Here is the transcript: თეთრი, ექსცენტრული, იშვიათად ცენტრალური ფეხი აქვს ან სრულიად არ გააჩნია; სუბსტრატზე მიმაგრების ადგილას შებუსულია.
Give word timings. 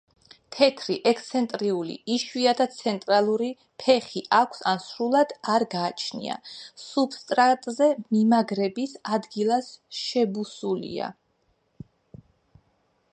თეთრი, 0.55 0.93
ექსცენტრული, 1.09 1.97
იშვიათად 2.15 2.73
ცენტრალური 2.77 3.49
ფეხი 3.83 4.23
აქვს 4.39 4.63
ან 4.73 4.81
სრულიად 4.87 5.35
არ 5.57 5.67
გააჩნია; 5.75 6.39
სუბსტრატზე 6.87 7.91
მიმაგრების 8.15 8.97
ადგილას 9.19 9.73
შებუსულია. 10.03 11.15